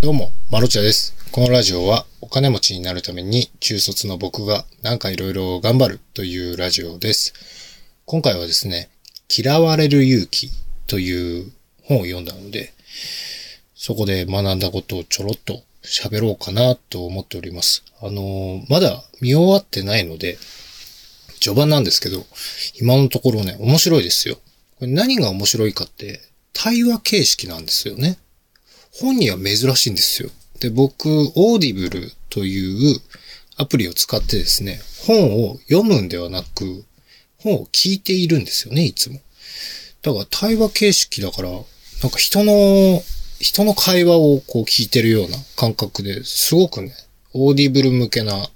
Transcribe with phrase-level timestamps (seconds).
[0.00, 1.12] どうも、マロチャです。
[1.32, 7.34] このラジオはお金持ちになるために中卒の僕がなんかいろいろ頑張るというラジオです。
[8.04, 8.90] 今回はですね、
[9.28, 10.50] 嫌われる勇気
[10.86, 11.50] という
[11.82, 12.72] 本を読んだので、
[13.74, 17.82] そこで学んだことをちょろっと喋ろうかなと思っております。
[18.00, 20.38] あのーまだ見終わってないので、
[21.40, 22.24] 序盤なんですけど、
[22.80, 24.36] 今のところね、面白いですよ。
[24.78, 26.20] これ何が面白いかって、
[26.52, 28.16] 対話形式なんですよね。
[29.00, 30.30] 本には珍しいんですよ。
[30.60, 33.00] で、僕、 Audible という
[33.56, 36.84] アプリを使ってですね、本を読むんではなく、
[37.38, 39.20] 本を聞いているんですよね、いつも。
[40.02, 41.62] だから対話形式だから、なん
[42.10, 43.02] か人の、
[43.40, 46.92] 人の会話をこう聞いてるような感覚ですごくね、
[47.34, 48.48] Audible 向けな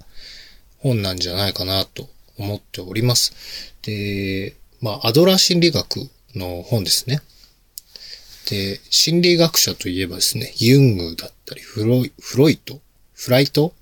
[0.79, 3.33] 本なんじゃないかなと思っております。
[3.83, 7.21] で、まあ、アドラー心理学の本ですね。
[8.49, 12.81] で、心理学者といえばですね、ユングだったり、フロイ、フロイト？
[13.13, 13.73] フライト？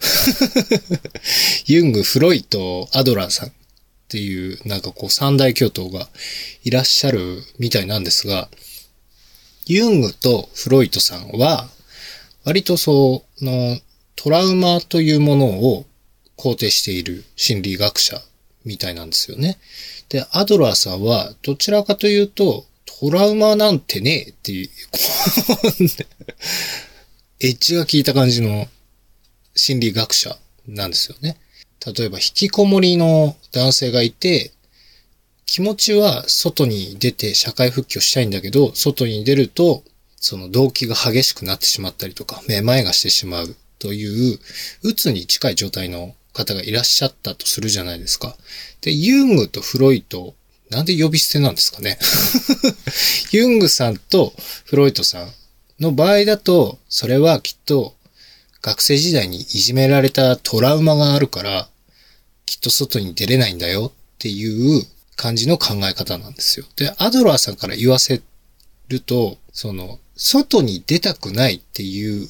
[1.65, 3.53] ユング、フロイト、アドラーさんっ
[4.07, 6.09] ていう、なんかこう三大巨頭が
[6.63, 8.49] いらっしゃるみたいなんですが、
[9.65, 11.69] ユングとフロイトさんは、
[12.43, 13.79] 割とその、
[14.15, 15.85] トラウマというものを
[16.37, 18.21] 肯定している心理学者
[18.65, 19.57] みたいなんですよね。
[20.09, 22.65] で、アドラーさんは、どちらかというと、
[23.01, 24.69] トラウマなんてねえっていう、
[27.41, 28.67] エッジが効いた感じの
[29.55, 31.37] 心理学者なんですよね。
[31.83, 34.51] 例えば、引きこもりの男性がいて、
[35.47, 39.83] 気持ちは外に出て社会復帰をしたいんだけど、外に出ると、
[40.17, 44.39] その動機が激しくなってしまったりとか、めまいがしてしまうという、
[44.83, 48.37] うつに近い状態の方がいらっしゃったとするじゃないですか。
[48.81, 50.35] で、ユングとフロイト、
[50.71, 51.99] なんで呼び捨てなんですかね。
[53.31, 54.33] ユングさんと
[54.65, 55.33] フロイトさん
[55.81, 57.93] の場合だと、それはきっと
[58.61, 61.67] 学生時代にいじめられたトラウマがあるから、
[62.45, 64.87] きっと外に出れないんだよっていう
[65.17, 66.65] 感じの考え方なんですよ。
[66.77, 68.21] で、アドラーさんから言わせ
[68.87, 72.27] ると、その、外に出たくないっていう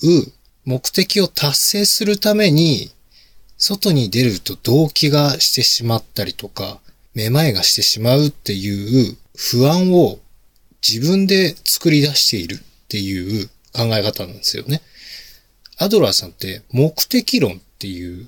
[0.65, 2.91] 目的を達成するために、
[3.57, 6.79] 外に出ると動機がしてしまったりとか、
[7.13, 10.19] めまいがしてしまうっていう不安を
[10.87, 12.57] 自分で作り出しているっ
[12.87, 14.81] ていう考え方なんですよね。
[15.77, 18.27] アドラーさんって目的論っていう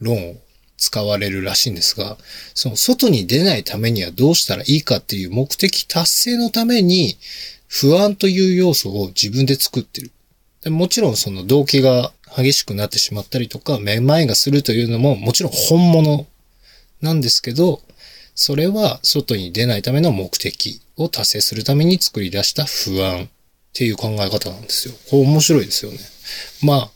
[0.00, 0.36] 論を
[0.76, 2.16] 使われるらしいんですが、
[2.54, 7.16] その外に出ないためにはどうしたらいいかっていう目的達成のために
[7.68, 10.10] 不安という要素を自分で作ってる。
[10.62, 16.26] でもちろんその動機が激しくなってしまったりとか、めまいがするというのももちろん本物
[17.00, 17.80] なんですけど、
[18.34, 23.28] それは外に出ないための目的を達成するために作り出した不安っ
[23.74, 24.94] ていう考え方なんですよ。
[25.10, 25.98] これ面白いですよね。
[26.62, 26.90] まあ、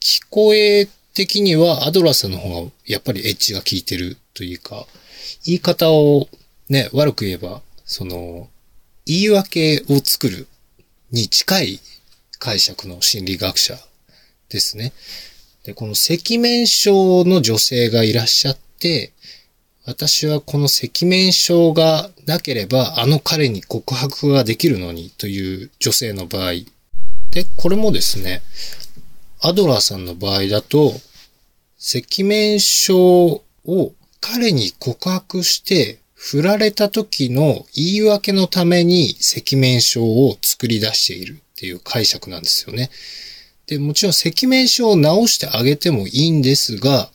[0.00, 4.86] 聞こえ的にはアドラーさんの方がやっぱりエッジが効いてるというか、
[5.46, 6.28] 言い方を
[6.68, 8.48] ね、悪く言えば、その、
[9.06, 10.46] 言い訳を作る
[11.10, 11.80] に近い
[12.38, 13.78] 解釈の心理学者
[14.48, 14.92] ですね。
[15.64, 19.12] で、この赤面症の女性がいらっしゃって、
[19.86, 26.52] 私はこの赤面症がなければあの彼に告白ができるのにという女性の場合。
[27.30, 28.40] で、これもですね、
[29.42, 30.94] アドラーさんの場合だと、
[31.78, 42.90] 赤面症を彼に告白して振られた時の言い訳のために赤面症を作り出しているっていう解釈なんですよね。
[43.66, 47.10] で、もちろん赤面症を治してあげてもいいんですが、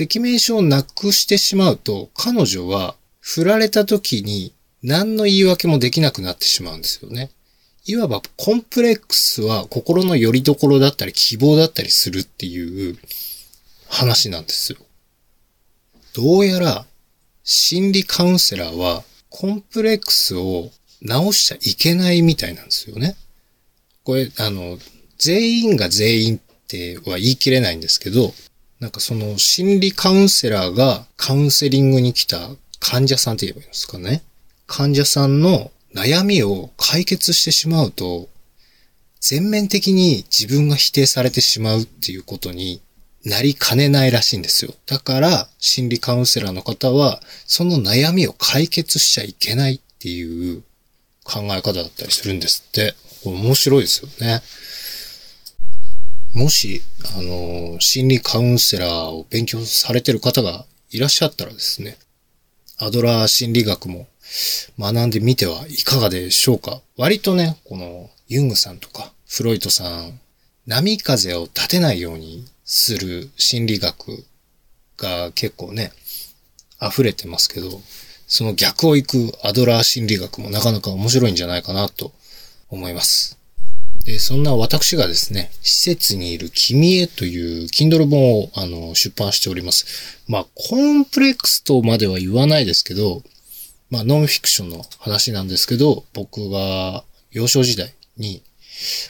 [0.00, 7.30] 赤面症をなくしてしまうと、彼女は振られた時に何の言い訳もできなくなってしまうんですよね。
[7.84, 12.96] いわばコンプレックスは心の拠り所だったり希望だったりするっていう
[13.88, 14.78] 話なんですよ。
[16.14, 16.86] どうやら
[17.44, 20.70] 心理カウンセラーはコンプレックスを
[21.00, 23.16] 直しちゃいけないみたいなんですよね。
[24.04, 24.78] これ、あの、
[25.18, 28.32] 全員が全員っては言い切れないんですけど、
[28.82, 32.50] なんかその心理カウンセラーがカウンセリングに来た
[32.80, 34.24] 患者さんって言えばいいんですかね。
[34.66, 38.28] 患者さんの悩みを解決してしまうと、
[39.20, 42.82] 全面的に自分が否定されてしまうっていうことに
[43.24, 44.74] なりかねないらしいんですよ。
[44.86, 50.64] だから、心理カウンセラーの方は、その悩みを解決しちゃいけないっていう
[51.22, 52.96] 考え方だったりするんですって。
[53.24, 54.42] 面白いですよね。
[56.34, 56.82] もし、
[57.16, 61.98] あの、心理カウンセラーを勉強されてる方がいらっしゃったらですね、
[62.78, 64.08] アドラー心理学も
[64.78, 66.80] 学んでみてはいかがでしょうか。
[66.96, 70.18] 割とね、このユングさんとかフロイトさん
[70.66, 74.24] 波風を立てないようにする心理学
[74.96, 75.92] が結構ね、
[76.80, 77.80] 溢れてますけど、
[78.26, 82.12] その逆を行くアドラー心理学もなかなか面白いんじゃないかなと
[82.70, 83.38] 思います。
[84.04, 90.22] で、そんな私がですね、施設にいる君へという Kindle 本をあの出版しております。
[90.26, 93.22] まあ、コンプレックスとまでは言わないですけど、
[93.90, 98.42] まあ、ノンフィクションの話なんですけど、僕が幼少時代に、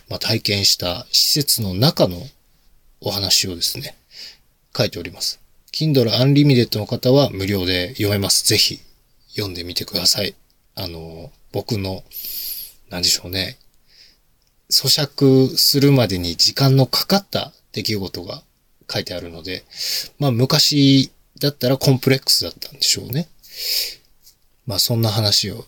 [0.09, 2.19] まあ、体験した施設の中の
[3.01, 3.97] お話をですね、
[4.77, 5.41] 書いております。
[5.73, 8.47] Kindle Unlimited の方は無料で読めます。
[8.47, 8.81] ぜひ
[9.31, 10.35] 読んでみてください。
[10.75, 12.05] あの、僕の、
[12.91, 13.57] なんでしょうね。
[14.71, 18.43] 咀嚼するまでに時間のかかった出来事が
[18.91, 19.65] 書いてあるので、
[20.19, 21.11] まあ昔
[21.41, 23.29] だったらコンプレックスだったんでしょうね。
[24.67, 25.65] まあそんな話を、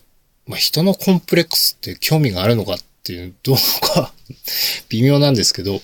[0.47, 4.13] まあ人のコンプレックスって興味があるのかっていう、どうか
[4.89, 5.83] 微妙なんですけど、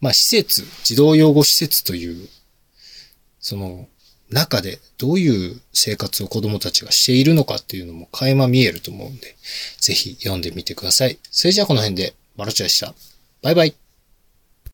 [0.00, 2.28] まあ施設、児童養護施設という、
[3.40, 3.88] その
[4.30, 9.36] 中でどういう生活を子供たちがしているのかっていうのも垣間見えると思うんで、
[9.78, 11.18] ぜひ読んでみてください。
[11.30, 12.94] それじゃあこの辺で、マルチでした。
[13.42, 13.85] バイバイ。